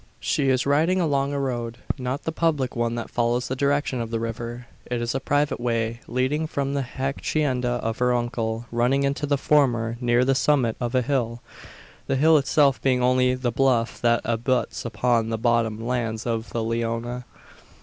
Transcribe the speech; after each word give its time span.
She 0.19 0.49
is 0.49 0.65
riding 0.65 0.99
along 0.99 1.31
a 1.31 1.39
road 1.39 1.77
not 1.99 2.23
the 2.23 2.31
public 2.31 2.75
one 2.75 2.95
that 2.95 3.07
follows 3.11 3.47
the 3.47 3.55
direction 3.55 4.01
of 4.01 4.09
the 4.09 4.19
river. 4.19 4.65
It 4.87 4.99
is 4.99 5.13
a 5.13 5.19
private 5.19 5.59
way 5.59 5.99
leading 6.07 6.47
from 6.47 6.73
the 6.73 6.81
hacienda 6.81 7.73
of 7.83 7.99
her 7.99 8.11
uncle, 8.11 8.65
running 8.71 9.03
into 9.03 9.27
the 9.27 9.37
former 9.37 9.97
near 10.01 10.25
the 10.25 10.33
summit 10.33 10.75
of 10.79 10.95
a 10.95 11.03
hill 11.03 11.41
the 12.07 12.15
hill 12.15 12.39
itself 12.39 12.81
being 12.81 13.03
only 13.03 13.35
the 13.35 13.51
bluff 13.51 14.01
that 14.01 14.21
abuts 14.23 14.85
upon 14.85 15.29
the 15.29 15.37
bottom 15.37 15.79
lands 15.85 16.25
of 16.25 16.49
the 16.49 16.63
Leona. 16.63 17.25